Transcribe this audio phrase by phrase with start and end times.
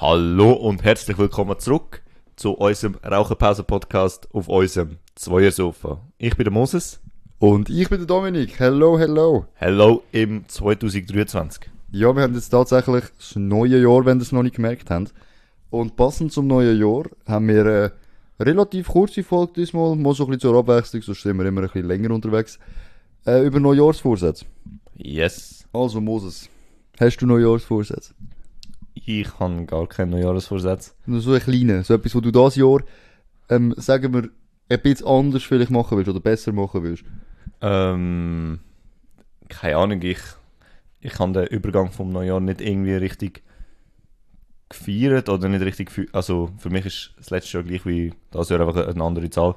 [0.00, 2.00] Hallo und herzlich willkommen zurück
[2.34, 6.00] zu unserem Raucherpause-Podcast auf unserem Zweiersofa.
[6.16, 7.00] Ich bin der Moses.
[7.38, 8.58] Und ich bin der Dominik.
[8.58, 9.44] Hello, hello.
[9.56, 11.70] Hello im 2023.
[11.92, 15.12] Ja, wir haben jetzt tatsächlich das neue Jahr, wenn ihr es noch nicht gemerkt habt.
[15.68, 17.92] Und passend zum neuen Jahr haben wir eine
[18.40, 21.66] relativ kurze Folge diesmal, mal so ein bisschen zur Abwechslung, sonst sind wir immer ein
[21.66, 22.58] bisschen länger unterwegs,
[23.26, 24.46] äh, über Neujahrsvorsätze.
[24.96, 25.66] Yes.
[25.74, 26.48] Also Moses,
[26.98, 28.14] hast du Neujahrsvorsätze?
[29.18, 30.94] Ich habe gar keinen Neujahrsvorsatz.
[31.06, 32.80] Nur so ein kleiner, so etwas, wo du das Jahr,
[33.48, 34.28] ähm, sagen wir,
[34.68, 37.02] ein bisschen anders vielleicht machen willst oder besser machen willst.
[37.60, 38.60] Ähm,
[39.48, 40.20] keine Ahnung, ich,
[41.00, 43.42] ich habe den Übergang vom Neujahr nicht irgendwie richtig
[44.68, 45.90] gefeiert oder nicht richtig.
[46.12, 49.56] Also für mich ist das letzte Jahr gleich wie das Jahr einfach eine andere Zahl.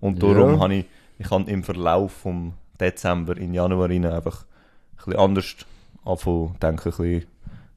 [0.00, 0.60] Und darum Ja.
[0.60, 0.84] habe ich,
[1.18, 5.56] ich habe im Verlauf vom Dezember in Januar rein einfach ein bisschen anders
[6.04, 7.24] anfangen, denken, ein bisschen,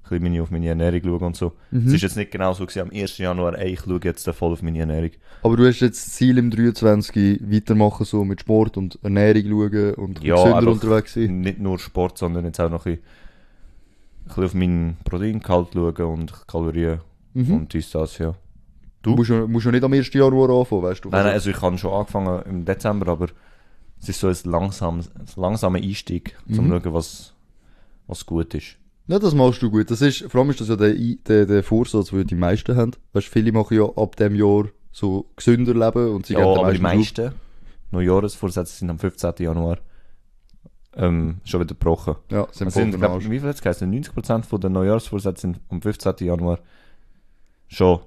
[0.09, 1.53] bisschen meine, auf meine Ernährung schauen und so.
[1.71, 1.87] Mhm.
[1.87, 3.17] Es ist jetzt nicht genau so gewesen, am 1.
[3.17, 5.11] Januar, ey, ich schaue jetzt voll auf meine Ernährung.
[5.43, 9.93] Aber du hast jetzt das Ziel im 23 weitermachen, so mit Sport und Ernährung schauen
[9.95, 11.41] und Ja, gesünder unterwegs sein.
[11.41, 13.05] Nicht nur Sport, sondern jetzt auch noch ein bisschen,
[14.23, 16.99] ein bisschen auf meinen Proteingehalt schauen und Kalorien
[17.33, 17.53] Mhm.
[17.53, 18.33] und dies, das, ja.
[19.01, 20.11] Du musst ja, musst ja nicht am 1.
[20.13, 21.09] Januar anfangen, weißt du?
[21.09, 23.27] Nein, nein, also ich habe schon angefangen im Dezember, aber
[24.01, 26.69] es ist so ein, langsam, ein langsamer Einstieg, um zu Mhm.
[26.81, 27.33] schauen, was,
[28.07, 28.77] was gut ist.
[29.07, 29.91] Ja, das machst du gut.
[29.91, 30.93] Das ist, vor allem ist das ja der,
[31.27, 32.91] der, der Vorsatz, den die meisten haben.
[33.13, 36.73] Weißt, viele machen ja ab dem Jahr so gesünder leben und sie ja, geben aber
[36.73, 37.31] die meisten
[37.91, 39.33] Neujahresvorsätze sind am 15.
[39.39, 39.77] Januar
[40.95, 42.15] ähm, schon wieder gebrochen.
[42.31, 43.91] Ja, sind Es sind, glaub, wie viel hat es geheißen?
[44.03, 46.13] 90% von den Neujahrsvorsätzen sind am 15.
[46.25, 46.59] Januar
[47.67, 47.99] schon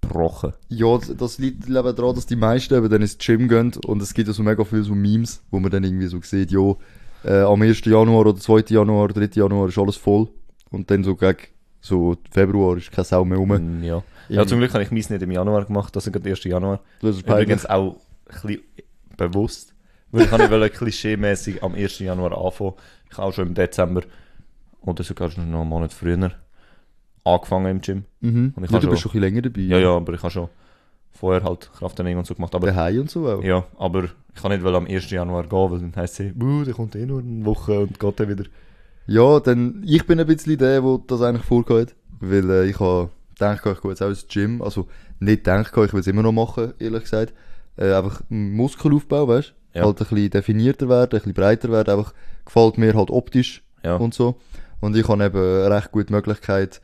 [0.00, 0.52] gebrochen.
[0.68, 4.00] Ja, das- das liegt eben daran, dass die meisten eben dann ins Gym gehen und
[4.02, 6.74] es gibt ja so mega viele so Memes, wo man dann irgendwie so sieht, ja,
[7.24, 7.84] äh, am 1.
[7.84, 8.64] Januar oder 2.
[8.68, 9.28] Januar, 3.
[9.34, 10.28] Januar ist alles voll
[10.70, 11.38] und dann so gegen
[11.80, 13.48] so Februar ist keine Sau mehr rum.
[13.80, 14.02] Mm, Ja.
[14.28, 16.44] ja, zum Glück habe ich meins nicht im Januar gemacht, das ist gerade der 1.
[16.44, 16.80] Januar.
[17.00, 17.44] Das ist peinlich.
[17.44, 17.96] Übrigens auch
[18.26, 18.62] ein bisschen
[19.16, 19.74] bewusst,
[20.10, 21.98] weil ich habe nicht klischee-mäßig am 1.
[22.00, 22.74] Januar anfangen.
[23.10, 24.02] Ich habe auch schon im Dezember
[24.82, 26.30] oder sogar schon noch einen Monat früher
[27.24, 28.04] angefangen im Gym.
[28.20, 28.52] Mhm.
[28.56, 29.60] Und ich Ja, du bist schon- schon ein bisschen länger dabei.
[29.62, 30.48] Ja, ja, aber ich habe schon
[31.12, 32.54] vorher halt Krafttraining und so gemacht.
[32.54, 33.42] Aber Daheim und so auch.
[33.42, 35.10] ja, aber ich kann nicht weil am 1.
[35.10, 38.28] Januar gehen, weil dann heisst es, der kommt eh nur eine Woche und geht dann
[38.28, 38.44] wieder.
[39.06, 41.94] Ja, dann, ich bin ein bisschen der, der das eigentlich vorgeht.
[42.20, 44.60] Weil äh, ich habe gedacht, ich gehe jetzt auch ins Gym.
[44.62, 44.86] Also
[45.18, 47.32] nicht gedacht, ich will es immer noch machen, ehrlich gesagt.
[47.76, 49.78] Äh, einfach Muskelaufbau, weißt du?
[49.78, 49.84] Ja.
[49.86, 51.96] Halt ein bisschen definierter werden, ein bisschen breiter werden.
[51.96, 52.12] Einfach
[52.44, 53.96] gefällt mir halt optisch Ja.
[53.96, 54.36] und so.
[54.80, 56.80] Und ich habe eben eine recht gute Möglichkeit,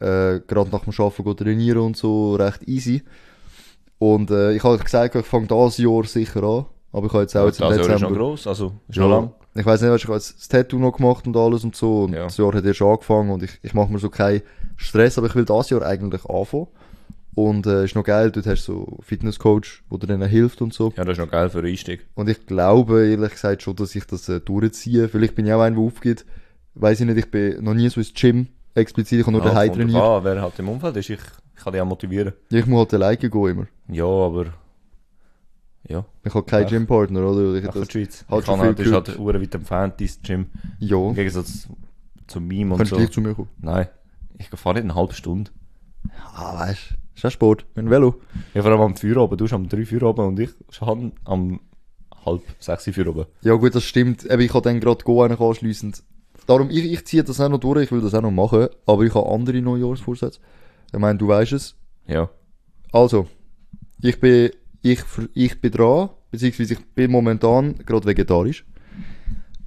[0.00, 3.02] äh, gerade nach dem Arbeiten zu trainieren und so, recht easy.
[3.98, 6.66] Und äh, ich habe gesagt, ich fange das Jahr sicher an.
[6.92, 8.10] Aber ich habe jetzt auch jetzt im das Jahr ist Dezember...
[8.10, 9.32] noch gross, also ist Ja, noch lang.
[9.54, 12.04] Ich weiß nicht, weißt, ich habe jetzt das Tattoo noch gemacht und alles und so.
[12.04, 12.24] Und Ja.
[12.24, 14.42] das Jahr hat erst angefangen und ich, ich mache mir so keinen
[14.76, 16.68] Stress, aber ich will das Jahr eigentlich anfangen.
[17.34, 20.60] Und äh, ist noch geil, dort hast du so einen Fitnesscoach, der dir dann hilft
[20.62, 20.92] und so.
[20.96, 22.06] Ja, das ist noch geil für den Einstieg.
[22.14, 25.08] Und ich glaube ehrlich gesagt schon, dass ich das äh, durchziehe.
[25.08, 26.24] Vielleicht bin ich auch einer, der aufgeht.
[26.74, 29.50] Weiß ich nicht, ich bin noch nie so ins Gym explizit, ich habe nur Ja,
[29.52, 30.02] daheim kommt trainiert.
[30.02, 31.18] an, wer halt im Umfeld ist, ich,
[31.58, 32.32] ich kann dich auch motivieren.
[32.50, 33.66] Ich muss halt alleine gehen immer.
[33.88, 34.46] Ja, aber...
[35.88, 36.68] Ja, Ich habe keinen.
[36.68, 37.54] Gympartner, oder?
[37.54, 38.24] Ich, der das, Schweiz.
[38.28, 40.46] halt ich kann halt, ist halt weit entfernt, dein Gym.
[40.78, 41.68] ja, Im Gegensatz
[42.26, 43.00] zu meinem und kannst du so.
[43.00, 43.48] gleich zu mir kommen.
[43.60, 43.88] Nein,
[44.36, 45.50] ich fahre nicht eine halbe Stunde.
[46.34, 48.16] Ah, weißt du, ist auch Sport, mit dem Velo.
[48.54, 49.36] Ja, vor allem am 4 oben.
[49.38, 51.60] Du bist am 3 4 oben und ich habe am
[52.24, 53.24] halb 6 4 oben.
[53.40, 54.24] Ja gut, das stimmt.
[54.26, 56.02] Eben, ich habe dann gerade Go eigentlich anschliessend.
[56.46, 59.02] Darum, ich, ich ziehe das auch noch durch, ich will das auch noch machen, aber
[59.04, 60.40] ich habe andere Neujahrsvorsätze.
[60.92, 61.76] Ich meine, du weißt es.
[62.06, 62.30] Ja.
[62.92, 63.28] Also,
[64.00, 64.50] ich bin,
[64.82, 65.00] ich,
[65.34, 68.64] ich bin dran, beziehungsweise ich bin momentan gerade vegetarisch.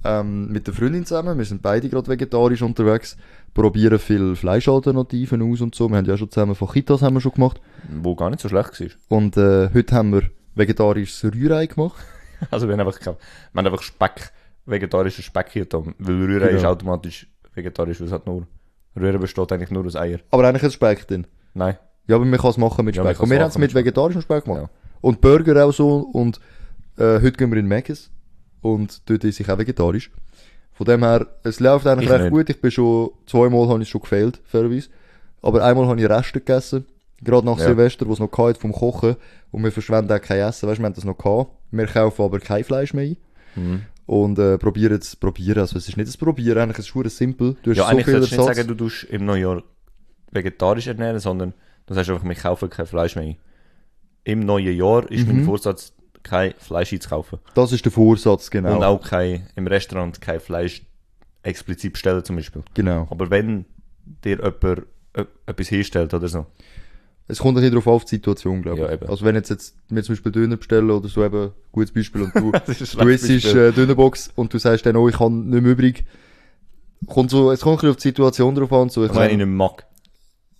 [0.04, 3.16] Ähm, mit der Freundin zusammen, wir sind beide gerade vegetarisch unterwegs,
[3.54, 5.88] probieren viel Fleischalternativen aus und so.
[5.88, 7.60] Wir haben ja schon zusammen Fajitas haben wir schon gemacht.
[7.88, 9.16] Wo gar nicht so schlecht war.
[9.18, 10.22] Und äh, heute haben wir
[10.56, 11.96] vegetarisches Rührei gemacht.
[12.50, 13.16] Also wir haben einfach, wir
[13.54, 14.32] haben einfach Speck,
[14.66, 15.94] vegetarischen Speck hier getan.
[16.00, 16.58] Weil Rührei Genau.
[16.58, 18.48] ist automatisch vegetarisch, weil es hat nur...
[18.96, 20.18] Rührei besteht eigentlich nur aus Eier.
[20.30, 21.26] Aber eigentlich ist Speck drin.
[21.54, 21.76] Nein.
[22.06, 23.18] Ja, aber man kann es machen mit Ja, man Speck.
[23.18, 24.62] kann's und wir haben es machen mit vegetarischem Speck gemacht.
[24.62, 24.70] Ja.
[25.00, 25.98] Und Burger auch so.
[26.12, 26.40] Und
[26.98, 28.10] äh, heute gehen wir in Mc's.
[28.60, 30.10] Und dort esse ich auch vegetarisch.
[30.72, 32.32] Von dem her, es läuft eigentlich Ich recht nicht.
[32.32, 32.50] gut.
[32.50, 34.88] Ich bin schon, zweimal habe ich schon gefehlt, fairerweise.
[35.42, 36.86] Aber einmal habe ich Reste gegessen.
[37.22, 37.64] Gerade nach Ja.
[37.66, 39.16] Silvester, wo es noch gehabt hat vom Kochen.
[39.50, 40.68] Und wir verschwenden auch kein Essen.
[40.68, 41.50] Weißt du, wir haben das noch gehabt.
[41.70, 43.16] Wir kaufen aber kein Fleisch mehr ein.
[43.54, 43.82] Mhm.
[44.12, 45.60] Und äh, probieren es, probieren.
[45.60, 47.56] Also es ist nicht das Probieren, eigentlich ist es simpel.
[47.62, 49.62] Du hast Ja, so eigentlich solltest du nicht sagen, du tust im Neujahr
[50.30, 51.54] vegetarisch ernähren, sondern
[51.86, 53.36] du sagst einfach, wir kaufen kein Fleisch mehr.
[54.24, 55.36] Im neuen Jahr ist Mhm.
[55.36, 57.38] mein Vorsatz, kein Fleisch einzukaufen.
[57.54, 58.76] Das ist der Vorsatz, genau.
[58.76, 60.82] Und auch kein, im Restaurant kein Fleisch
[61.42, 62.62] explizit bestellen zum Beispiel.
[62.74, 63.08] Genau.
[63.10, 63.64] Aber wenn
[64.24, 64.82] dir jemand
[65.14, 66.44] äh, etwas herstellt oder so.
[67.32, 68.86] Es kommt ein bisschen darauf auf die Situation, glaube ich.
[68.86, 69.08] Ja, eben.
[69.08, 72.34] Also wenn jetzt, jetzt wir zum Beispiel Döner bestellen oder so eben, gutes Beispiel, und
[72.34, 72.52] du,
[72.98, 76.04] du isst äh, Dönerbox und du sagst dann, oh, ich habe nicht mehr übrig.
[77.06, 78.90] Kommt so, es kommt ein bisschen auf die Situation drauf an.
[78.90, 79.86] So, ich Ich meine, ich meine, nicht mag.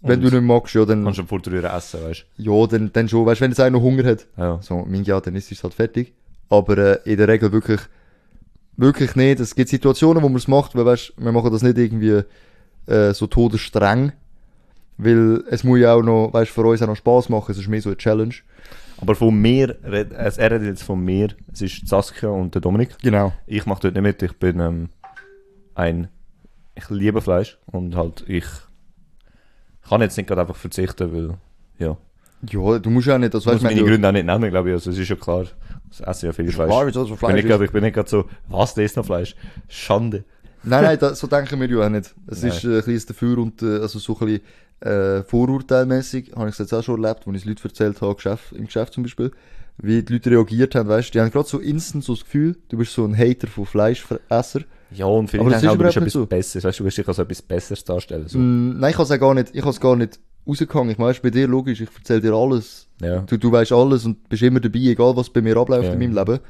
[0.01, 3.07] wenn du nicht magst, ja, dann, kannst du vor der essen, weißt ja, dann, dann
[3.07, 3.27] schon.
[3.27, 4.43] Weißt du, wenn jetzt einer noch Hunger hat, du?
[4.43, 4.59] Ja.
[4.63, 6.15] so, mein ja, dann ist es halt fertig.
[6.49, 7.81] Aber äh, in der Regel wirklich,
[8.79, 9.41] wirklich nicht.
[9.41, 12.23] Es gibt Situationen, wo man es macht, weil weißt, wir machen das nicht irgendwie
[12.87, 14.13] äh, so todesstreng.
[14.99, 17.51] Weil es muss ja auch noch, weißt, für uns auch noch Spaß machen.
[17.51, 18.35] Es ist mehr so eine Challenge.
[19.03, 19.77] Aber von mir,
[20.17, 22.97] also er redet jetzt von mir, es ist Saskia und der Dominik.
[23.03, 23.33] Genau.
[23.47, 24.89] Ich mache dort nicht mit, ich bin ähm,
[25.75, 26.09] ein,
[26.77, 28.45] ich liebe Fleisch und halt ich
[29.89, 31.35] kann jetzt nicht gerade einfach verzichten, weil,
[31.79, 31.97] ja.
[32.49, 33.87] Ja, du musst ja nicht, das weißt meine du.
[33.87, 35.47] Gründe auch nicht nennen, glaube ich, also es ist ja klar,
[35.91, 36.69] es essen ja viel Fleisch.
[36.69, 39.05] Klar, so ich, bin Fleisch nicht ich bin nicht gerade so, was, das ist noch
[39.05, 39.35] Fleisch?
[39.69, 40.25] Schande.
[40.65, 42.15] Nein, nein, das, so denken wir ja auch nicht.
[42.27, 42.53] Es Nein.
[42.53, 44.43] ist äh, ein bisschen dafür und äh, also so ein bisschen
[44.81, 48.15] äh, vorurteilmäßig, habe ich es jetzt auch schon erlebt, als ich es Leuten erzählt habe,
[48.15, 49.33] Geschäft, im Geschäft zum Beispiel,
[49.79, 52.57] wie die Leute reagiert haben, weißt du, die haben gerade so instant so das Gefühl,
[52.69, 54.61] du bist so ein Hater von Fleischesser.
[54.95, 56.27] Ja, und viele denken ist auch, du bist etwas so.
[56.27, 58.39] Besseres, weißt du, du willst dich als etwas Besseres darstellen, so.
[58.39, 60.91] Mm, nein, ich habe es auch gar nicht, ich habe es gar nicht rausgehangen.
[60.91, 62.89] Ich meine, bei dir logisch, ich erzähle dir alles.
[63.01, 63.21] Ja.
[63.21, 65.93] Du, du weißt alles und bist immer dabei, egal was bei mir abläuft Ja.
[65.93, 66.41] in meinem Leben.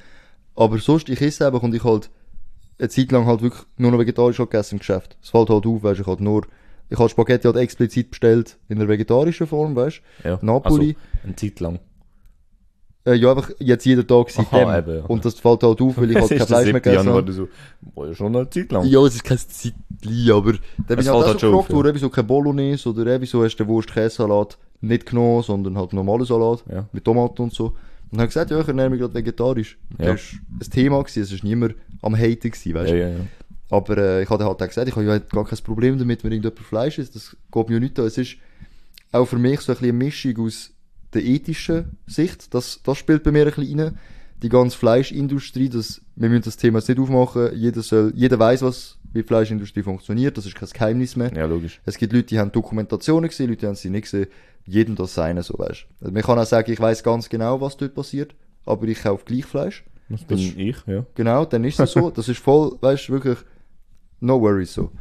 [0.56, 2.10] Aber sonst, ich esse einfach und ich halt
[2.78, 5.16] eine Zeit lang halt wirklich nur noch vegetarisch halt gegessen im Geschäft.
[5.22, 6.46] Es fällt halt auf, weißt du, ich halt nur,
[6.90, 10.38] ich habe Spaghetti halt explizit bestellt in der vegetarischen Form, weißt ja.
[10.42, 10.96] Napoli.
[10.96, 11.78] Also, eine Zeit lang.
[13.04, 14.68] Äh, ja, einfach jetzt jeden Tag seitdem.
[14.68, 15.04] Aha, eben, ja.
[15.06, 16.82] Und das fällt halt auf, weil ich halt kein Fleisch mehr 7.
[16.82, 17.32] gegessen habe.
[17.32, 17.48] so,
[17.94, 18.86] war ja schon eine Zeit lang.
[18.86, 21.50] Ja, es ist kein Zeitli, aber dann bin ich halt fällt auch halt so schon
[21.50, 25.42] gefragt auf, worden, wieso kein Bolognese oder äh, wieso hast du den Wurst-Käse-Salat nicht genommen,
[25.42, 26.86] sondern halt normalen Salat Ja.
[26.92, 27.74] mit Tomaten und so.
[28.12, 29.78] Und habe gesagt, ja, ich ernähre mich gerade vegetarisch.
[29.98, 30.12] Ja.
[30.12, 32.98] Das war ein Thema, gewesen, es war niemand am Haten, gewesen, weißt du.
[32.98, 33.20] ja, ja.
[33.70, 36.30] Aber äh, ich habe halt auch gesagt, ich habe ja gar kein Problem damit, wenn
[36.30, 37.16] irgendjemand Fleisch isst.
[37.16, 38.04] Das geht mir nicht an.
[38.04, 38.36] Es ist
[39.12, 40.72] auch für mich so ein bisschen eine Mischung aus
[41.14, 42.52] der ethischen Sicht.
[42.52, 43.98] Das, das spielt bei mir ein bisschen rein.
[44.42, 47.50] Die ganze Fleischindustrie, das, wir müssen das Thema jetzt nicht aufmachen.
[47.54, 50.36] Jeder soll, jeder weiß, was wie die Fleischindustrie funktioniert.
[50.36, 51.32] Das ist kein Geheimnis mehr.
[51.34, 51.80] Ja, logisch.
[51.84, 54.26] Es gibt Leute, die haben Dokumentationen gesehen, Leute, die haben sie nicht gesehen.
[54.64, 55.86] Jedem das seine, so weißt.
[56.00, 58.34] Also man kann auch sagen, ich weiß ganz genau, was dort passiert,
[58.64, 59.84] aber ich kaufe gleich Fleisch.
[60.08, 61.04] Das bin ich, ja.
[61.14, 62.10] Genau, dann ist es so.
[62.14, 63.38] Das ist voll, weißt du, wirklich,
[64.20, 64.92] no worries so.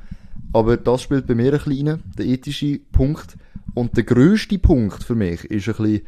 [0.54, 3.38] Aber das spielt bei mir ein bisschen rein, der ethische Punkt.
[3.74, 6.02] Und der grösste Punkt für mich ist ein bisschen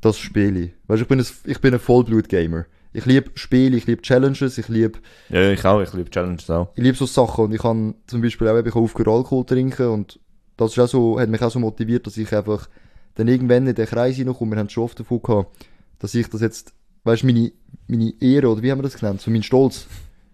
[0.00, 0.72] das Spiel.
[0.86, 2.66] Weißt du, ich bin ein, ich bin ein Vollblut-Gamer.
[2.92, 4.98] Ich liebe Spiele, ich liebe Challenges, ich liebe
[5.28, 6.68] Ja, ich auch, ich liebe Challenges auch.
[6.74, 10.18] ich liebe so Sachen und ich kann zum Beispiel auch ich aufgehört Alkohol trinken und
[10.56, 12.68] das ist auch so, hat mich auch so motiviert, dass ich einfach
[13.14, 14.52] dann irgendwann in den Kreis hineinkomme.
[14.56, 15.66] Wir haben schon oft davon gehabt,
[15.98, 16.72] dass ich das jetzt,
[17.04, 17.52] weißt du, meine,
[17.86, 19.86] meine Ehre, oder wie haben wir das genannt, so mein Stolz.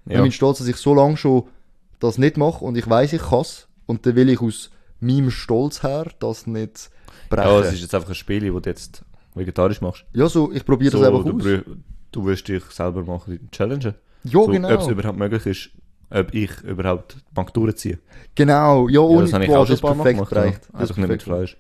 [0.07, 0.21] Ja.
[0.21, 1.45] Mein Stolz, dass ich so lange schon
[1.99, 4.71] das nicht mache und ich weiß ich kann's und dann will ich aus
[5.01, 6.91] meinem Stolz her das nicht
[7.31, 7.49] brechen.
[7.49, 10.05] Ja, es Ja, ist jetzt einfach ein Spiel, wo du jetzt vegetarisch machst.
[10.15, 11.77] so, ich probiere das So, einfach du, aus.
[12.13, 13.95] du wirst dich selber machen, challengen.
[14.25, 14.73] Ja, so, genau.
[14.75, 15.71] Ob es überhaupt möglich ist,
[16.11, 17.99] ob ich überhaupt die Bank durchziehe.
[18.35, 20.31] Genau, ja, Ja, ohne das habe ich auch schon das ein perfekt gemacht.
[20.31, 20.61] gereicht.
[20.73, 20.81] Ja.
[20.81, 21.23] Das ist Einfach nicht mit.
[21.23, 21.57] Fleisch.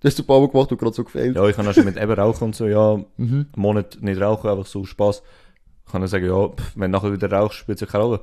[0.00, 1.36] Das hast du ein paar Mal gemacht und gerade so gefehlt.
[1.36, 3.06] Ja, ich kann auch schon mit eben rauchen und so, ja, Mhm.
[3.16, 5.22] einen Monat nicht rauchen, einfach so Spaß.
[5.86, 8.04] Ich kann dann sagen, ja, pff, wenn du nachher wieder rauchst, spielt es ja keine
[8.04, 8.20] Rolle.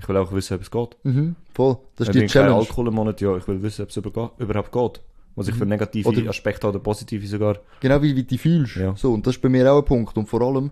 [0.00, 0.96] Ich will auch wissen, ob es geht.
[1.04, 1.76] Mhm, voll.
[1.96, 2.54] Das ist ich die keinen Challenge.
[2.56, 5.00] Alkohol im Monat, ja, ich will wissen, ob es überhaupt geht.
[5.34, 6.18] Was ich für negative Mhm.
[6.18, 7.58] Oder- Aspekte habe oder positive sogar.
[7.80, 8.76] Genau wie, wie du dich fühlst.
[8.76, 8.94] Ja.
[8.96, 10.16] So, und das ist bei mir auch ein Punkt.
[10.18, 10.66] Und vor allem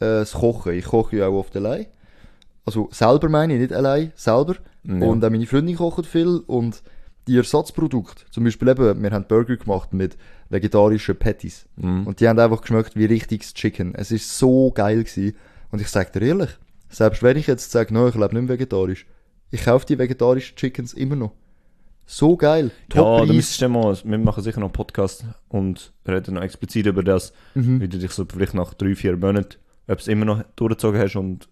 [0.00, 0.74] äh, das Kochen.
[0.74, 1.86] Ich koche ja auch oft allein.
[2.64, 4.56] Also selber meine ich, nicht allein, selber.
[4.84, 4.92] Ja.
[5.06, 6.42] Und auch meine Freundin kochen viel.
[6.46, 6.82] Und
[7.26, 10.16] die Ersatzprodukte, zum Beispiel eben, wir haben Burger gemacht mit
[10.50, 11.66] vegetarischen Patties.
[11.76, 12.06] Mhm.
[12.06, 13.94] Und die haben einfach geschmeckt wie richtiges Chicken.
[13.94, 15.34] Es ist so geil gewesen.
[15.72, 16.50] Und ich sag dir ehrlich,
[16.88, 19.06] selbst wenn ich jetzt sage, no, ich lebe nicht mehr vegetarisch,
[19.50, 21.32] ich kaufe die vegetarischen Chickens immer noch.
[22.08, 22.70] So geil.
[22.94, 26.86] Ja, da müsstest du mal, wir machen sicher noch einen Podcast und reden noch explizit
[26.86, 27.80] über das, Mhm.
[27.80, 29.56] wie du dich so vielleicht nach drei, vier Monaten,
[29.88, 31.48] ob du es immer noch durchgezogen hast und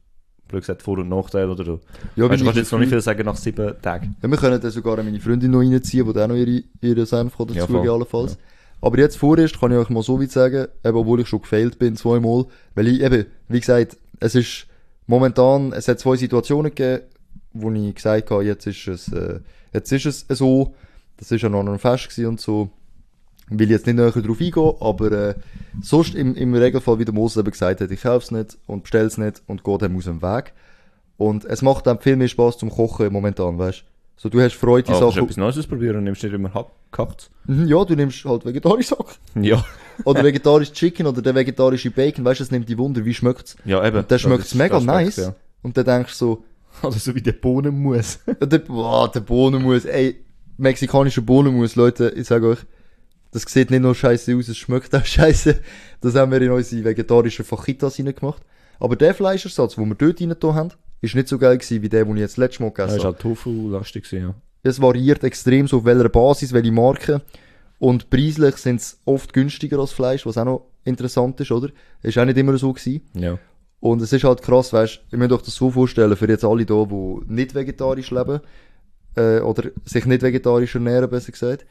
[0.47, 1.81] blöd gesagt Vor- und Nachteile oder so.
[2.15, 4.17] Ja, weißt, du kannst jetzt noch nicht viel sagen nach sieben Tagen.
[4.23, 7.35] Ja, wir können dann sogar meine Freundin noch reinziehen, die auch noch ihre, ihre Senf
[7.39, 7.89] Ja, dazu voll.
[7.91, 8.39] allenfalls.
[8.81, 11.79] Aber jetzt vorerst kann ich euch mal so weit sagen, eben, obwohl ich schon gefailt
[11.79, 12.45] bin, zweimal,
[12.75, 14.67] weil ich eben, wie gesagt, es ist
[15.07, 17.03] momentan, es hat zwei Situationen gegeben,
[17.55, 19.41] wo ich gesagt habe, jetzt ist es, äh,
[19.73, 20.75] jetzt ist es so,
[21.17, 22.69] das ist ja noch ein Fest und so,
[23.49, 25.35] will jetzt nicht näher drauf eingehen, aber äh,
[25.83, 28.83] sonst im, im Regelfall, wie der Moses eben gesagt hat, ich kaufe es nicht und
[28.83, 30.53] bestelle es nicht und gehe dann aus dem Weg.
[31.17, 33.85] Und es macht dann viel mehr Spaß zum Kochen momentan, weißt
[34.17, 35.25] So, du hast Freude, die Ah, kannst du Sachen.
[35.25, 36.49] etwas Neues ausprobieren und nimmst nicht immer
[36.91, 37.31] gehackt.
[37.47, 39.15] Mhm, Ja, du nimmst halt vegetarisch Sachen.
[39.45, 39.65] Ja.
[40.05, 43.57] Oder vegetarisch Chicken oder der vegetarische Bacon, weißt du, es nimmt die Wunder, wie schmeckt's?
[43.65, 43.99] Ja, eben.
[43.99, 45.17] Und dann schmeckt's mega nice.
[45.17, 45.35] Ja.
[45.63, 46.45] Und dann denkst du so,
[46.83, 48.19] Oder so wie der Bohnenmus.
[48.41, 50.17] der, boah, der Bohnenmus, ey,
[50.57, 52.59] mexikanischer Bohnenmus, Leute, ich sage euch,
[53.31, 55.61] das sieht nicht nur scheiße aus, es schmeckt auch scheiße.
[56.01, 58.43] Das haben wir in unsere vegetarischen Fajitas reingemacht.
[58.79, 62.05] Aber der Fleischersatz, den wir dort rein haben, ist nicht so geil gewesen, wie der,
[62.05, 63.15] den ich jetzt letztes Mal Das gegessen war habe.
[63.15, 64.35] halt Tofu-lastig, gewesen, ja.
[64.63, 67.23] Es variiert extrem so auf welcher Basis, welche Marke.
[67.79, 71.69] Und preislich sind es oft günstiger als Fleisch, was auch noch interessant ist, oder?
[72.03, 73.03] Ist auch nicht immer so gewesen.
[73.15, 73.39] Ja.
[73.85, 76.65] Und es ist halt krass, weißt ihr müsst euch das so vorstellen, für jetzt alle
[76.65, 78.41] da, die nicht vegetarisch leben,
[79.15, 81.67] äh, oder sich nicht vegetarisch ernähren, besser gesagt.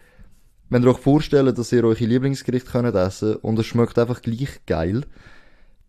[0.70, 4.60] Wenn ihr euch vorstellt, dass ihr eure Lieblingsgerichte könnt essen und es schmeckt einfach gleich
[4.68, 5.06] geil,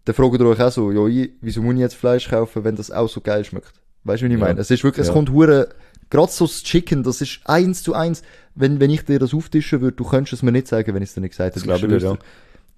[0.07, 2.75] dann fragt ihr euch auch so, ja, ich- wieso muss ich jetzt Fleisch kaufen, wenn
[2.77, 3.75] das auch so geil schmeckt?
[4.05, 4.47] Weißt du, wie ich Ja.
[4.47, 4.61] meine?
[4.63, 5.13] Es ist wirklich, es Ja.
[5.13, 5.69] kommt hure,
[6.09, 8.23] gerade so das Chicken, das ist eins zu eins.
[8.55, 11.11] Wenn, wenn ich dir das auftischen würde, du könntest es mir nicht sagen, wenn ich
[11.11, 11.67] es dir nicht gesagt hätte.
[11.67, 12.17] Das glaube ich ja.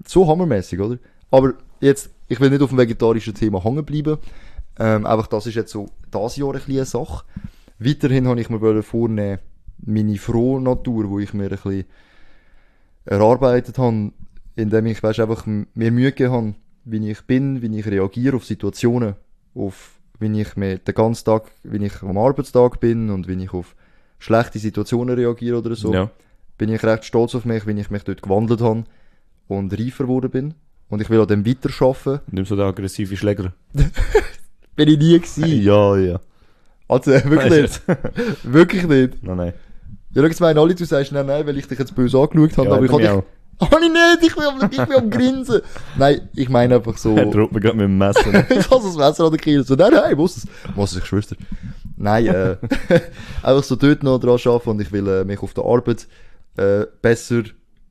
[0.05, 0.99] So hammermäßig, oder?
[1.31, 4.19] Aber jetzt, ich will nicht auf dem vegetarischen Thema hängen bleiben.
[4.79, 7.25] Ähm, einfach das ist jetzt so das Jahr ein bisschen eine Sache.
[7.79, 9.39] Weiterhin habe ich mir vornehmen,
[9.85, 11.85] meine frohe Natur, wo ich mir ein bisschen
[13.05, 14.13] erarbeitet habe,
[14.57, 16.55] indem ich, weißt, einfach mir Mühe gegeben habe,
[16.85, 19.15] wie ich bin, wie ich reagiere auf Situationen,
[19.55, 23.53] auf, wie ich mir den ganzen Tag, wie ich am Arbeitstag bin und wie ich
[23.53, 23.77] auf
[24.19, 26.11] schlechte Situationen reagiere oder so Ja.
[26.57, 28.85] bin ich recht stolz auf mich, wie ich mich dort gewandelt habe
[29.47, 30.55] und reifer geworden bin.
[30.89, 32.21] Und ich will an dem weiterarbeiten.
[32.31, 33.53] Nimm so den aggressiven Schläger.
[34.77, 35.63] Bin ich nie gewesen.
[35.63, 36.21] Ja, ja.
[36.89, 37.83] Also, wirklich nicht.
[38.45, 39.23] wirklich nicht.
[39.23, 39.53] Nein, nein.
[40.11, 42.57] Ja, schau, jetzt meinen alle, du sagst nein, nein, weil ich dich jetzt böse angeschaut
[42.57, 43.23] habe, Ja, aber ich habe ich dich...
[43.59, 45.63] Oh, ich nicht, ich bin am, ich bin am Grinsen.
[45.99, 47.17] Nein, ich meine einfach so...
[47.17, 48.21] Er droht mir gerade mit dem Messer.
[48.51, 49.65] ich habe das Messer an der Kiel.
[49.65, 50.47] So, nein, nein, muss es.
[50.75, 51.39] Muss es, ich schwör's dir.
[51.97, 52.57] Nein, äh,
[53.43, 56.07] einfach so dort noch dran arbeiten und ich will äh, mich auf der Arbeit
[56.59, 57.45] äh, besser,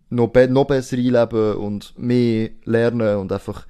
[0.10, 3.66] noch, be noch besser einleben und mehr lernen und einfach,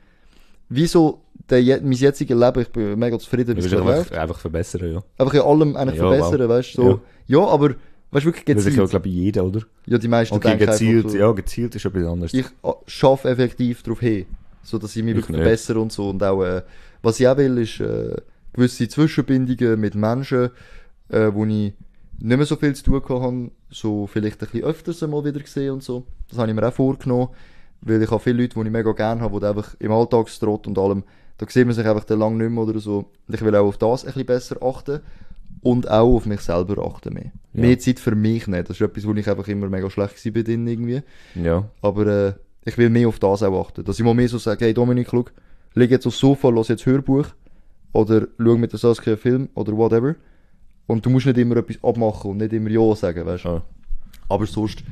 [0.70, 4.12] wie so der, je- mein jetziges Leben, ich bin mega zufrieden, wie es läuft.
[4.14, 5.04] einfach, verbessern, ja.
[5.18, 7.02] Einfach in allem eigentlich Ja, verbessern, weißt du, so.
[7.28, 7.46] Ja.
[7.48, 7.70] aber,
[8.12, 8.90] weißt du, wirklich Das ist ja, gezielt.
[8.90, 9.62] glaube ich, jeder, oder?
[9.86, 12.34] Ja, die meisten Okay, denken gezielt, einfach ja, gezielt ist etwas anderes.
[12.34, 14.26] ich äh, schaffe effektiv darauf hin,
[14.64, 16.64] so dass ich mich Ich wirklich verbessere und so und auch äh,
[17.04, 18.16] was ich auch will ist äh,
[18.54, 20.50] gewisse Zwischenbindungen mit Menschen,
[21.10, 21.74] äh, wo ich
[22.20, 25.40] nicht mehr so viel zu tun gehabt habe, so vielleicht ein bisschen öfters mal wieder
[25.40, 26.06] gesehen und so.
[26.30, 27.30] Das habe ich mir auch vorgenommen,
[27.82, 30.78] weil ich habe viele Leute, die ich mega gerne habe, die einfach im Alltagstrott und
[30.78, 31.04] allem,
[31.38, 33.12] da sieht man sich einfach dann lang nicht mehr oder so.
[33.28, 35.02] Und ich will auch auf das ein bisschen besser achten
[35.62, 37.32] und auch auf mich selber achten mehr.
[37.54, 37.62] Ja.
[37.62, 38.70] Mehr Zeit für mich nicht.
[38.70, 41.02] Das ist etwas, wo ich einfach immer mega schlecht war denen irgendwie.
[41.36, 41.70] Ja.
[41.82, 42.34] Aber äh,
[42.66, 43.84] ich will mehr auf das auch achten.
[43.84, 45.26] Dass ich mal mehr so sage, hey Dominik, schau,
[45.74, 47.28] leg jetzt aufs Sofa, lass jetzt Hörbuch.
[47.94, 50.16] Oder schau mit der Saskia einen Film oder whatever.
[50.88, 53.50] Und du musst nicht immer etwas abmachen und nicht immer Ja sagen, weißt du.
[53.50, 53.62] ja.
[54.30, 54.84] Aber sonst,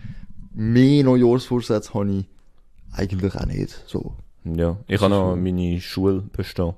[0.54, 2.26] mehr Neujahrsvorsätze habe ich
[2.94, 3.84] eigentlich auch nicht.
[3.88, 4.16] So.
[4.44, 4.78] Ja.
[4.88, 6.74] Ich habe noch meine Schule bestehen.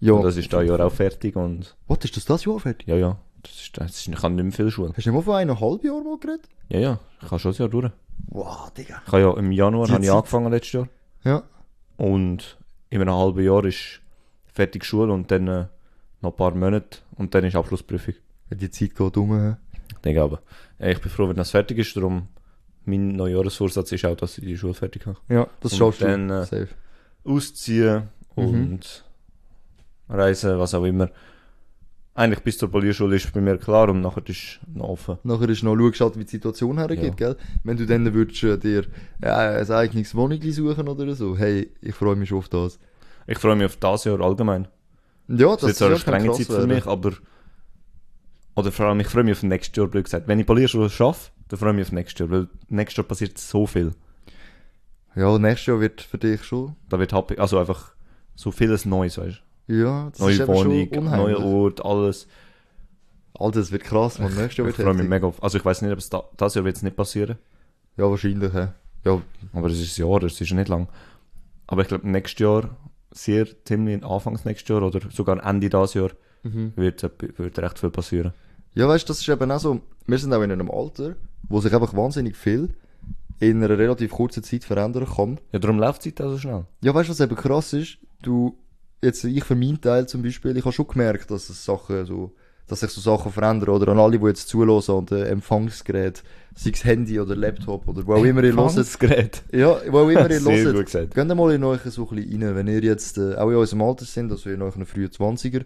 [0.00, 0.14] Ja.
[0.14, 2.88] Und das ist da Jahr auch fertig und, Was, ist das das Jahr fertig?
[2.88, 3.18] ja, ja.
[3.42, 4.92] Das ist, das ist, ich habe nicht mehr viel Schule.
[4.94, 6.46] Hast du nicht mal von eineinhalb Jahren mal geredet?
[6.68, 6.98] Ja, ja.
[7.22, 7.90] Ich habe schon das Jahr durch.
[8.28, 9.00] Wow, Digga.
[9.06, 10.88] Ich habe ja im Januar habe ich angefangen letztes Jahr.
[11.24, 11.42] Ja.
[11.96, 12.58] Und
[12.90, 14.00] in einem halben Jahr ist
[14.52, 15.66] fertig Schule und dann äh,
[16.20, 18.14] noch ein paar Monate und dann ist Abschlussprüfung.
[18.50, 19.56] Die Zeit geht um.
[19.92, 20.40] Ich denke aber.
[20.78, 22.28] Äh, Ich bin froh, wenn das fertig ist, darum
[22.84, 25.18] mein Neujahresvorsatz ist auch, dass ich die Schule fertig habe.
[25.28, 26.34] Ja, das Und schaffst dann, du.
[26.34, 26.68] äh, Safe.
[27.24, 28.44] Ausziehen Mhm.
[28.44, 29.04] und
[30.08, 31.10] reisen, was auch immer.
[32.14, 35.18] Eigentlich bis zur Polierschule ist bei mir klar und nachher ist noch offen.
[35.22, 37.36] Nachher ist noch, schaust halt, wie die Situation hergeht, gell?
[37.62, 38.84] Wenn du dann würdest äh, dir
[39.22, 42.78] ja, ein eigenes Wohnung suchen oder so, hey, ich freue mich schon auf das.
[43.26, 44.66] Ich freue mich auf das Jahr allgemein.
[45.28, 47.12] Ja, Das ist jetzt eine strenge krass Zeit für mich, aber.
[48.56, 50.28] Oder vor allem, ich freue mich auf nächstes Jahr, blöd gesagt.
[50.28, 53.38] Wenn ich Polierschule schaffe, dann freue ich mich auf nächstes Jahr, weil nächstes Jahr passiert
[53.38, 53.92] so viel.
[55.14, 56.76] Ja, nächstes Jahr wird für dich schon.
[56.88, 57.92] Da wird happy, also einfach
[58.34, 59.74] so vieles Neues, weißt du.
[59.74, 61.38] Ja, das Neue ist Wohnung, schon neuer unheimlich.
[61.44, 62.26] Ort, alles.
[63.38, 64.34] Alter, das wird krass, man.
[64.34, 65.10] Nächstes Jahr Ich wird freue mich heftig.
[65.10, 65.42] mega auf.
[65.42, 67.38] Also ich weiß nicht, ob es da, das Jahr wird es nicht passieren.
[67.96, 68.68] Ja, wahrscheinlich, hä?
[69.04, 69.20] Ja,
[69.52, 70.88] Aber es ist ein Jahr, es ist nicht lang.
[71.66, 72.76] Aber ich glaube, nächstes Jahr,
[73.12, 76.10] sehr ziemlich Anfangs nächstes Jahr oder sogar Ende dieses Jahr,
[76.42, 76.72] mhm.
[76.76, 77.02] wird,
[77.38, 78.32] wird recht viel passieren.
[78.74, 81.16] Ja, weißt du, das ist eben auch so, wir sind auch in einem Alter,
[81.48, 82.74] wo sich einfach wahnsinnig viel
[83.40, 85.40] in einer relativ kurzen Zeit verändern kann.
[85.52, 86.66] Ja, darum läuft die Zeit auch so schnell.
[86.82, 87.98] Ja, weißt du, was eben krass ist?
[88.22, 88.58] Du,
[89.02, 92.34] jetzt, ich für meinen Teil zum Beispiel, ich habe schon gemerkt, dass es Sachen so,
[92.70, 96.22] dass sich so Sachen verändern, oder an alle, die jetzt zulassen an den Empfangsgerät,
[96.54, 99.00] sei es Handy oder Laptop, oder wo auch immer ihr hört.
[99.00, 99.42] Gerät.
[99.52, 100.40] Ja, wo auch immer ihr
[100.72, 101.14] hört.
[101.14, 103.82] Geht mal in euch so ein bisschen rein, wenn ihr jetzt, äh, auch in unserem
[103.82, 105.64] Alter sind, also in euren frühen 20er,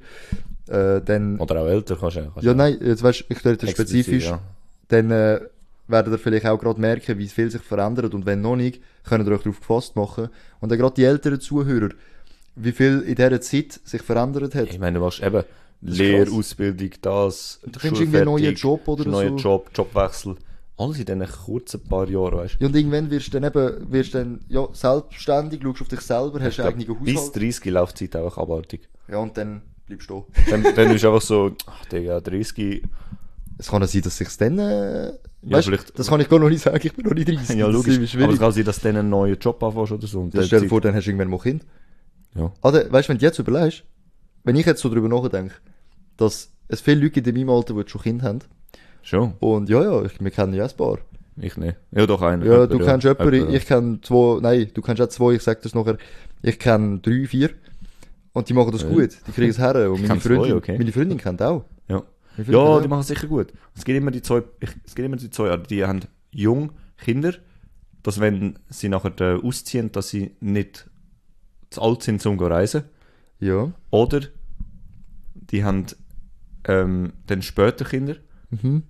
[0.69, 3.67] äh, dann, Oder auch älter kannst du kannst ja du nein, jetzt weißt ich rede
[3.69, 4.41] spezifisch, Ja.
[4.89, 5.41] dann äh,
[5.89, 9.27] werdet ihr vielleicht auch gerade merken, wie viel sich verändert und wenn noch nicht, könnt
[9.29, 10.31] ihr euch darauf gefasst machen.
[10.61, 11.91] Und dann gerade die älteren Zuhörer,
[12.57, 14.71] wie viel in dieser Zeit sich verändert hat.
[14.71, 15.43] Ich meine, was eben,
[15.85, 16.35] ist Lehre, krass.
[16.35, 19.37] Ausbildung, das, Du findest irgendwie einen neuen Job oder neuer so.
[19.37, 20.37] Job, Jobwechsel.
[20.77, 24.15] Alles in diesen kurzen paar Jahren, weißt Ja, und irgendwann wirst du dann eben, wirst
[24.15, 27.37] dann, ja, selbstständig, schaust auf dich selber, hast einen eigenen Bis Haushalt.
[27.37, 28.89] 30 Laufzeit einfach abartig.
[29.09, 32.83] Ja, und dann bleibst du Dann, dann ist einfach so, ach Digga, 30,
[33.59, 35.13] Es kann ja sein, dass sich's dann, äh, Ja,
[35.43, 37.57] weißt, vielleicht- das kann ich gar noch nicht sagen, ich bin noch nicht 30.
[37.57, 39.63] ja das ist logisch, irgendwie aber es kann sein, dass du dann einen neuen Job
[39.63, 40.21] anfängst oder so.
[40.23, 41.65] Und Ja, stell dir vor, dann hast du irgendwann mal Kind.
[42.35, 42.51] Ja.
[42.63, 43.85] Oder, weißt du, wenn du jetzt überlegst,
[44.43, 45.55] wenn ich jetzt so drüber nachdenke,
[46.17, 48.39] dass es viele Leute gibt in meinem Alter, die schon Kind haben.
[49.03, 50.99] Schon, Und ja, ja, ich, wir kennen ja ein paar.
[51.37, 51.77] ich nicht.
[51.91, 52.45] Ja, doch einen.
[52.47, 55.61] Ja, du kennst jemanden, Jemand, ich kenne zwei, nein, du kennst auch zwei, ich sag
[55.63, 55.99] das nachher.
[56.43, 57.51] Ich kenne drei, vier.
[58.33, 58.89] Und die machen das Ja.
[58.89, 59.11] gut.
[59.27, 59.75] Die kriegen es her.
[59.91, 60.79] Und meine kenn zwei, Freundin, okay.
[60.79, 61.65] meine Freundin kennt auch.
[61.89, 62.03] Ja.
[62.35, 62.89] Freundin Ja, die auch.
[62.89, 63.53] machen es sicher gut.
[63.77, 65.67] Es gibt immer die zwei, ich, es gibt immer die zwei, Arten.
[65.69, 67.35] die haben jung Kinder,
[68.03, 70.89] dass wenn sie nachher äh, ausziehen, dass sie nicht
[71.71, 72.85] zu alt sind zum zu reisen.
[73.39, 73.71] Ja.
[73.91, 74.21] Oder
[75.35, 75.87] die haben
[76.67, 78.17] ähm, dann später Kinder.
[78.51, 78.83] Mhm.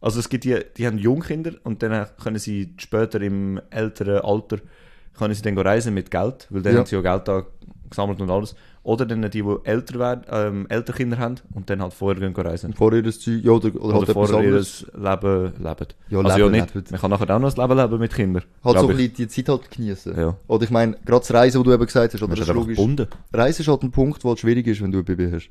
[0.00, 4.58] Also es gibt die, die haben Jungkinder und dann können sie später im älteren Alter
[5.18, 6.78] können sie dann reisen mit Geld, weil dann Ja.
[6.78, 7.44] haben sie ja Geld da
[7.90, 8.54] gesammelt und alles.
[8.82, 12.34] Oder dann die, die älter werden, ähm, ältere Kinder haben und dann halt vorher gehen
[12.34, 12.72] reisen.
[12.72, 14.52] Vorher das Zeug, ja, oder, oder, Oder, halt vorher ihr.
[14.52, 15.86] Leben leben.
[16.08, 16.74] Ja, also leben, ja nicht.
[16.74, 16.86] leben.
[16.90, 18.44] Man kann nachher auch noch das Leben leben mit Kindern.
[18.64, 20.16] Halt so ein bisschen die Zeit halt genießen.
[20.16, 20.34] Ja.
[20.46, 22.76] Oder ich meine, gerade das Reisen, wo du eben gesagt hast, oder das ist logisch.
[22.76, 23.06] gebunden.
[23.34, 25.50] Reisen ist halt ein Punkt, der halt schwierig ist, wenn du ein Baby hast.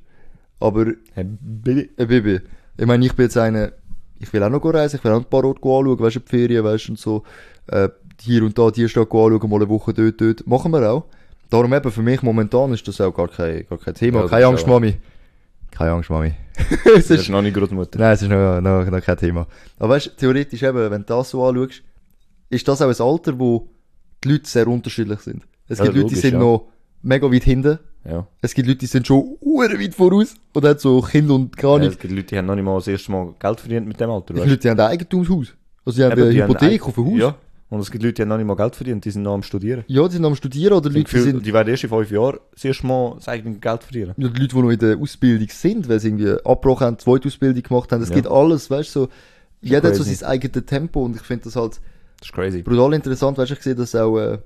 [0.59, 1.89] Aber Hey, Billy.
[1.97, 2.41] ein Baby,
[2.77, 3.71] ich meine, ich bin jetzt einer,
[4.19, 6.29] ich will auch noch reisen, ich will auch ein paar Orte anschauen, weißt du, die
[6.29, 7.23] Ferien, weißt du, und so,
[7.67, 7.89] äh,
[8.21, 10.45] hier und da, die Stadt anschauen, mal eine Woche dort, dort.
[10.47, 11.05] Machen wir auch.
[11.49, 14.21] Darum eben, für mich momentan ist das auch gar kein, gar kein Thema.
[14.21, 14.97] Ja, Keine Angst, auch- Mami.
[15.71, 16.33] Keine Angst, Mami.
[16.57, 17.97] es Das ist, ist noch nicht Großmutter.
[17.99, 19.47] nein, es ist noch, noch, noch kein Thema.
[19.77, 21.81] Aber weißt du, theoretisch eben, wenn du das so anschaust,
[22.49, 23.69] ist das auch ein Alter, wo
[24.23, 25.43] die Leute sehr unterschiedlich sind.
[25.67, 26.39] Es Ja, gibt Leute, die sind ja.
[26.39, 26.67] noch
[27.01, 27.79] mega weit hinten.
[28.09, 28.27] Ja.
[28.41, 30.33] Es gibt Leute, die sind schon weit voraus.
[30.53, 31.79] Und haben so Kinder und gar ja.
[31.85, 31.91] nicht.
[31.93, 34.09] Es gibt Leute, die haben noch nicht mal das erste Mal Geld verdient mit dem
[34.09, 34.33] Alter.
[34.33, 35.47] Die weißt Leute die haben ein Eigentumshaus.
[35.85, 37.19] Also sie haben Eben, eine die haben Hypothek ein- auf ein Haus.
[37.19, 37.35] Ja.
[37.71, 39.43] Und es gibt Leute, die haben noch nicht mal Geld verdient, die sind noch am
[39.43, 39.83] Studieren.
[39.85, 41.89] Ja, die sind am Studieren oder Die, Leute, die, Gefühl, sind, die werden erst in
[41.89, 44.13] fünf Jahren das erste Mal das eigene Geld verdienen.
[44.17, 47.27] ja, die Leute, die noch in der Ausbildung sind, weil sie irgendwie abgebrochen haben, zweite
[47.27, 48.01] Ausbildung gemacht haben.
[48.01, 48.15] Es Ja.
[48.15, 49.09] gibt alles, weißt du, so.
[49.61, 50.15] Jeder hat so crazy.
[50.15, 51.73] sein eigenes Tempo und ich finde das halt
[52.19, 52.63] Das ist crazy.
[52.63, 54.39] brutal interessant, weißt du, ich sehe das auch, äh,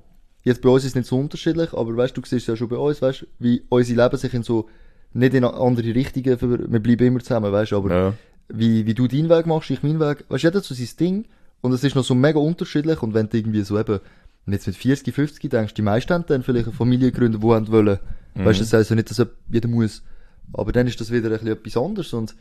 [0.44, 2.70] jetzt bei uns ist es nicht so unterschiedlich, aber weißt du, du siehst ja schon
[2.70, 4.70] bei uns, weißt du, wie unsere Leben sich in so,
[5.14, 6.40] nicht in andere Richtungen,
[6.72, 8.14] wir bleiben immer zusammen, weißt du, aber Ja.
[8.50, 10.26] wie, wie du deinen Weg machst, ich meinen Weg.
[10.30, 11.26] Weißt du, jeder so sein Ding.
[11.62, 13.02] Und es ist noch so mega unterschiedlich.
[13.02, 14.00] Und wenn du irgendwie so eben,
[14.48, 17.70] jetzt mit 40, 50 denkst, die meisten haben dann vielleicht eine Familie gegründet, die haben
[17.70, 18.00] wollen.
[18.36, 18.46] Mhm.
[18.46, 20.04] Weißt du, das heisst ja nicht, dass jeder muss.
[20.52, 22.14] Aber dann ist das wieder ein bisschen etwas anderes.
[22.14, 22.36] Und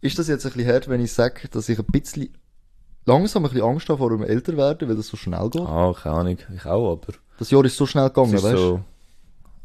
[0.00, 2.28] ist das jetzt ein bisschen hart, wenn ich sage, dass ich ein bisschen
[3.10, 5.62] langsam ein bisschen Angst habe vor dem Älterwerden, weil das so schnell geht?
[5.62, 6.38] Ah, keine Ahnung.
[6.54, 8.56] Ich auch, aber Das Jahr ist so schnell gegangen, weißt du?
[8.56, 8.80] so...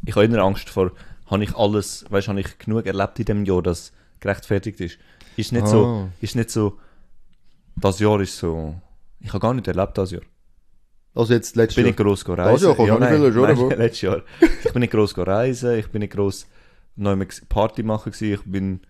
[0.05, 0.91] Ich habe immer Angst vor,
[1.27, 4.97] habe ich alles, weißt du, habe ich genug erlebt in dem Jahr, dass gerechtfertigt ist.
[5.37, 6.09] Ist nicht so, Ah.
[6.21, 6.77] ist nicht so,
[7.75, 8.75] das Jahr ist so,
[9.19, 10.21] ich habe gar nicht erlebt das Jahr.
[11.13, 11.89] Also jetzt letztes Ich bin Jahr.
[11.91, 12.65] nicht gross go reisen.
[12.67, 14.21] Jahr nicht nein, nein, aber- letztes Jahr.
[14.63, 16.45] Ich bin nicht gross go reisen, ich bin nicht gross
[16.97, 17.17] noch
[17.49, 18.33] Party machen gewesen.
[18.33, 18.81] Ich bin,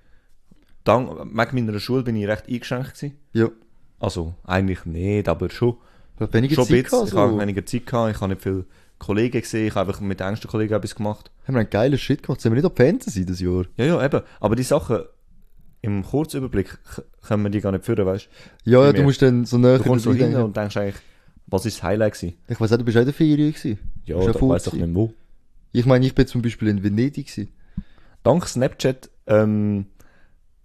[0.83, 3.17] dank, wegen meiner Schule bin ich recht eingeschränkt gewesen.
[3.33, 3.49] Ja.
[4.05, 5.77] Also, eigentlich nicht, aber schon.
[6.19, 6.67] Schon ein Zeit bisschen.
[6.67, 7.39] gehabt, Ich habe so.
[7.39, 8.65] weniger Zeit gehabt, ich habe nicht viele
[8.99, 11.31] Kollegen gesehen, ich habe einfach mit den engsten Kollegen etwas gemacht.
[11.47, 12.39] Haben wir einen geilen Shit gemacht.
[12.39, 13.65] Sind wir nicht auf Fantasy das Jahr?
[13.77, 14.21] Ja, ja, eben.
[14.39, 14.99] Aber die Sachen,
[15.81, 16.77] im Kurzüberblick
[17.27, 18.29] können wir die gar nicht führen, weißt
[18.65, 19.83] Ja, ja, Bei du musst dann so näher du?
[19.83, 21.01] Du kommst so hin und denkst eigentlich,
[21.47, 22.37] was ist das Highlight gewesen?
[22.47, 23.79] Ich weiß auch, du bist auch in der Ferien gewesen.
[24.05, 25.13] Ja, ja ich weiss doch nicht wo.
[25.71, 27.51] Ich meine, ich bin zum Beispiel in Venedig gewesen.
[28.21, 29.87] Dank Snapchat ähm,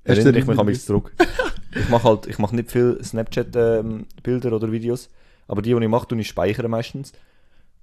[0.06, 1.12] Hast du erinnere ich mich an mich zurück.
[1.74, 5.08] ich mache halt, ich mache nicht viel Snapchat-Bilder oder Videos,
[5.48, 7.12] aber die, die ich mache, tue ich speichern meistens.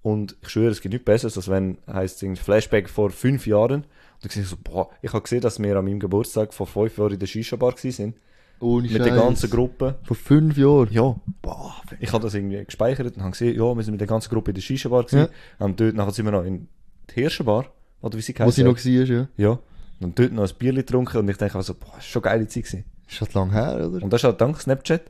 [0.02, 3.82] Und ich schwöre, es gibt nichts Besseres, als wenn, heisst es Flashback vor fünf Jahren.
[3.84, 6.68] Und dann sehe ich so, boah, ich habe gesehen, dass wir an meinem Geburtstag vor
[6.68, 8.14] fünf Jahren in der Shisha-Bar waren.
[8.60, 9.96] Ohne Mit der ganzen Gruppe.
[10.04, 10.88] Vor fünf Jahren.
[10.92, 14.08] Ja, Boah, ich habe das irgendwie gespeichert und habe gesehen, ja, wir sind mit der
[14.08, 15.28] ganzen Gruppe in der Shisha-Bar gewesen.
[15.60, 16.68] Und dort nachher sind wir noch in
[17.10, 17.66] die Hirsche-Bar,
[18.02, 18.56] oder wie sie wo heisst.
[18.56, 19.28] sie noch war, ja.
[19.38, 19.60] Ja.
[20.00, 22.32] Und dort noch ein Bierchen getrunken und ich denke also, boah, das ist schon eine
[22.32, 22.86] geile Zeit gewesen.
[23.10, 24.04] Ist halt lang her, oder?
[24.04, 25.02] Und das ist halt dank Snapchat,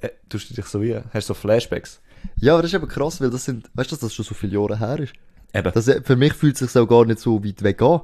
[0.00, 2.00] äh, tust du dich so wie, hast so Flashbacks.
[2.36, 4.34] Ja, aber das ist eben krass, weil das sind, weißt du, dass das schon so
[4.34, 5.12] viele Jahre her ist?
[5.54, 5.72] Eben.
[5.72, 8.00] Das, für mich fühlt es sich auch gar nicht so weit weg an.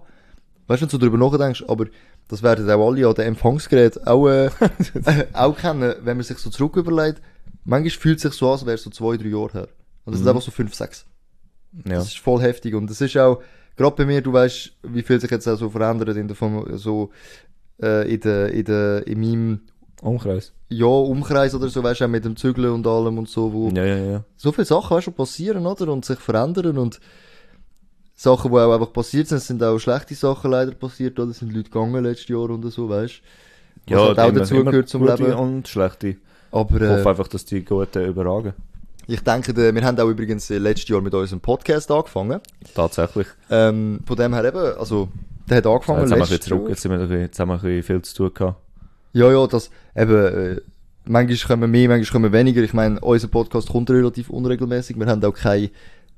[0.66, 1.86] Weißt du, wenn du darüber nachdenkst, aber
[2.28, 4.50] das werden auch alle an den Empfangsgerät auch, äh,
[5.32, 7.22] auch kennen, wenn man sich so zurück überlegt.
[7.64, 9.68] Manchmal fühlt es sich so an, als wäre es so zwei, drei Jahre her.
[10.04, 10.28] Und das sind Mhm.
[10.30, 11.06] einfach so fünf, sechs.
[11.84, 11.94] ja.
[11.94, 12.74] Das ist voll heftig.
[12.74, 13.40] Und das ist auch,
[13.76, 16.76] gerade bei mir, du weißt, wie viel sich jetzt auch so verändert in der, Fam-
[16.76, 17.10] so,
[17.82, 19.60] äh, in der, in der, in meinem,
[20.00, 20.52] Umkreis.
[20.68, 23.68] ja, Umkreis oder so, weißt du, auch mit dem Zügeln und allem und so, wo
[23.70, 24.24] Ja, ja, ja.
[24.36, 25.92] so viele Sachen, weißt du, passieren, oder?
[25.92, 27.00] Und sich verändern und
[28.14, 29.40] Sachen, die auch einfach passiert sind.
[29.40, 31.30] Sind auch schlechte Sachen leider passiert, oder?
[31.30, 33.20] Es sind Leute gegangen letztes Jahr und so, weißt
[33.86, 33.94] du?
[33.94, 35.34] Was halt auch immer- dazugehört zum gute Leben.
[35.34, 36.16] und schlechte.
[36.50, 38.54] Aber Ich äh, hoffe einfach, dass die Guten überragen.
[39.06, 42.40] ich denke, wir haben auch übrigens äh, letztes Jahr mit unserem Podcast angefangen.
[42.74, 43.26] Tatsächlich.
[43.50, 45.08] Ähm, von dem her eben, also,
[45.48, 47.54] der hat angefangen jetzt haben wir zurück, jetzt, sind wir, ein bisschen- jetzt haben wir
[47.54, 48.60] ein bisschen viel zu tun gehabt.
[49.12, 50.60] Ja, ja, das, eben, äh,
[51.06, 52.62] manchmal kommen mehr, manchmal kommen weniger.
[52.62, 54.98] Ich meine, unser Podcast kommt relativ unregelmäßig.
[54.98, 55.70] Wir haben auch keinen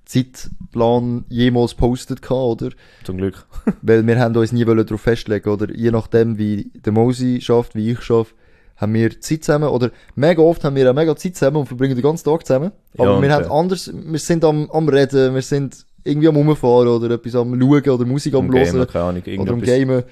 [0.05, 2.71] Zeitplan jemals postet gehabt, oder?
[3.05, 3.47] Zum Glück.
[3.83, 5.71] Weil wir haben uns nie darauf festlegen, oder?
[5.75, 8.35] Je nachdem, wie der Mosi schafft, wie ich schaffe,
[8.77, 11.95] haben wir Zeit zusammen, oder mega oft haben wir auch mega Zeit zusammen und verbringen
[11.95, 12.73] den ganzen Tag zusammen.
[12.95, 16.29] Ja, Aber und, wir haben äh, anders, wir sind am, am Reden, wir sind irgendwie
[16.29, 19.61] am Rumfahren oder etwas am Schauen oder Musik am Hören oder am.
[19.61, 20.05] Gamen.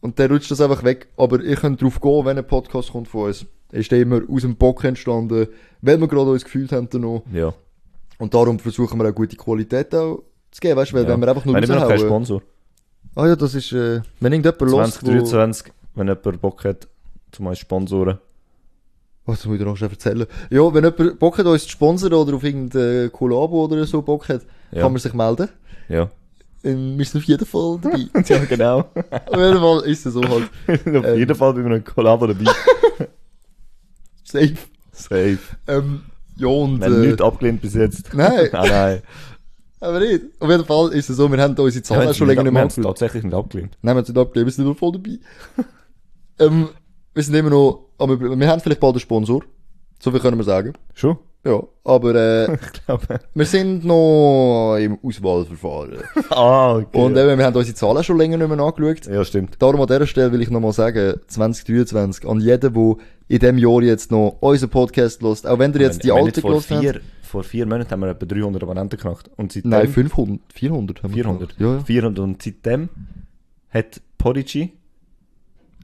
[0.00, 1.08] Und dann rutscht das einfach weg.
[1.16, 3.46] Aber ihr könnt drauf gehen, wenn ein Podcast kommt von uns.
[3.72, 5.48] Ist immer aus dem Bock entstanden,
[5.82, 7.22] weil wir gerade uns gefühlt haben danach.
[7.32, 7.52] Ja.
[8.18, 11.10] Und darum versuchen wir auch gute Qualität auch zu geben, weißt du, weil ja.
[11.10, 12.08] wenn wir einfach nur haben immer noch raushauen...
[12.08, 12.42] Sponsor.
[13.14, 16.86] Ah ja, das ist, äh, wenn irgendjemand los, 2023, wenn jemand Bock hat,
[17.32, 18.18] zum uns sponsoren.
[19.26, 20.26] Was muss ich dir noch schnell erzählen?
[20.50, 24.28] Ja, wenn jemand Bock hat, uns zu sponsern oder auf irgendein Kollabo oder so Bock
[24.28, 24.82] hat, Ja.
[24.82, 25.48] kann man sich melden.
[25.88, 26.10] Ja.
[26.64, 28.06] Ähm, Wir sind auf jeden Fall dabei.
[28.28, 28.78] ja, genau.
[28.78, 30.44] auf jeden Fall ist es so halt.
[30.96, 31.18] Auf Ähm.
[31.18, 32.44] jeden Fall bei einem Kollabo dabei.
[34.24, 34.54] Safe.
[34.92, 35.38] Safe.
[35.66, 36.02] Ähm,
[36.36, 36.80] ja, und...
[36.80, 38.12] Wir haben Äh, nichts abgelehnt bis jetzt.
[38.14, 39.02] nein, Ah, nein.
[39.80, 40.22] aber nicht.
[40.40, 42.44] Auf jeden Fall ist es so, wir haben unsere Zahlen haben es schon länger nicht-
[42.44, 42.98] nicht wir mehr haben es angeschaut.
[42.98, 43.76] tatsächlich nicht abgelehnt.
[43.82, 45.18] Nein, wir sind abgegeben, wir sind noch voll dabei.
[46.38, 46.68] ähm,
[47.14, 47.85] wir sind immer noch...
[47.98, 49.42] Aber wir haben vielleicht bald einen Sponsor.
[49.98, 50.74] So viel können wir sagen.
[50.94, 51.16] Schon?
[51.44, 53.20] Ja, aber äh, Ich glaube.
[53.32, 55.98] wir sind noch im Auswahlverfahren.
[56.30, 56.98] Ah, okay.
[56.98, 59.06] Und eben, wir haben unsere Zahlen schon länger nicht mehr angeschaut.
[59.06, 59.54] ja, stimmt.
[59.60, 62.96] Darum an dieser Stelle will ich nochmal sagen, 2023, an jeden, der
[63.28, 66.24] in diesem Jahr jetzt noch unseren Podcast lost, auch wenn ihr jetzt die Wenn- wenn
[66.24, 66.80] alte gelost habt.
[66.80, 69.30] vier, vor vier Monaten haben wir etwa 300 Abonnenten geknackt.
[69.36, 69.70] Und seitdem...
[69.70, 71.56] Nein, 500, 400 haben wir 400.
[71.58, 71.60] gemacht.
[71.60, 71.84] Ja, ja.
[71.84, 72.18] 400.
[72.24, 72.88] Und seitdem
[73.70, 74.72] hat Podigy...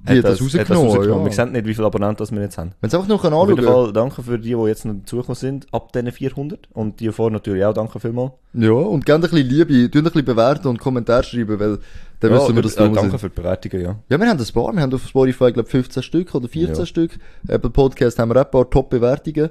[0.09, 1.25] Die hat das rausgenommen, ja.
[1.25, 2.73] Wir sehen nicht, wie viele Abonnenten das wir jetzt haben.
[2.81, 5.37] Wenn es einfach noch Auf jeden anschauen Fall danke für die, die jetzt noch dazugekommen
[5.37, 6.69] sind, ab diesen 400.
[6.73, 8.33] Und die vorher natürlich auch danke vielmals.
[8.55, 11.79] Ja, und gerne ein bisschen Liebe, tun ein bisschen bewerten und Kommentare schreiben, weil
[12.19, 13.19] dann wissen wir, dass äh, Danke sind.
[13.19, 13.97] für die Bewertungen, ja.
[14.09, 16.87] Ja, wir haben ein paar, wir haben auf Spotify, glaube 15 Stück oder 14 Ja.
[16.87, 17.19] Stück.
[17.49, 19.51] Apple Podcast haben wir auch ein paar Top-Bewertungen.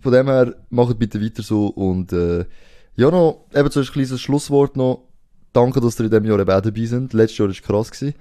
[0.00, 2.44] Von dem her, macht bitte weiter so und äh,
[2.96, 5.04] ja noch, eben so ein kleines Schlusswort noch.
[5.52, 7.12] Danke, dass ihr in diesem Jahr eben auch dabei sind.
[7.12, 7.90] Letztes Jahr war krass.
[7.90, 8.14] Gewesen.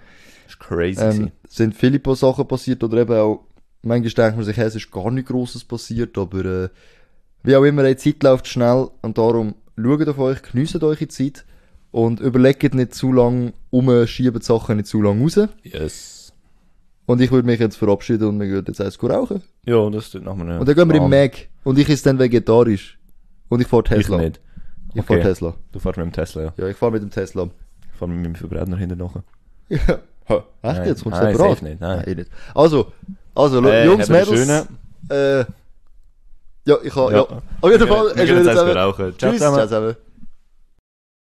[0.48, 1.02] Das ist crazy.
[1.02, 3.44] Ähm, sind viele paar Sachen passiert oder eben auch,
[3.82, 6.70] manchmal denkt man sich, hey, es ist gar nichts Grosses passiert, aber äh,
[7.44, 11.46] wie auch immer, die Zeit läuft schnell und darum schaut auf euch, genießt eure Zeit
[11.92, 15.40] und überlegt nicht zu lang um, schiebt die Sachen nicht zu lang raus.
[15.64, 16.34] Yes.
[17.06, 19.42] Und ich würde mich jetzt verabschieden und wir würden jetzt eins rauchen.
[19.66, 21.10] Ja, das tut nach einem Und dann gehen wir im.
[21.10, 22.98] Mac und ich ist dann vegetarisch.
[23.50, 24.18] Und ich fahre Tesla.
[24.18, 24.42] Ich nicht.
[24.94, 25.30] Ich fahre Okay.
[25.30, 25.56] Tesla.
[25.72, 26.54] Du fährst mit dem Tesla, ja.
[26.58, 27.50] Ja, ich fahre mit dem Tesla.
[27.94, 29.24] Ich fahre mit meinem Verbrenner hinten nachher.
[29.70, 30.00] Ja.
[30.30, 31.04] Echt Nein, jetzt?
[31.04, 32.04] Kommst du nein, safe nicht, nein.
[32.06, 32.32] eh nicht.
[32.54, 32.92] Also,
[33.36, 34.68] also, Äh, Jungs, Mädels.
[35.10, 35.46] Äh,
[36.66, 37.18] ja, ich habe, ja.
[37.20, 37.42] Ja.
[37.62, 39.18] Auf jeden Fall, wir schönen jetzt rauchen.
[39.18, 39.56] Ciao Tschüss, zusammen.
[39.56, 39.96] ciao zusammen.